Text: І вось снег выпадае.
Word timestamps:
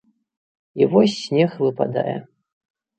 І 0.81 0.89
вось 0.95 1.19
снег 1.27 1.51
выпадае. 1.67 2.19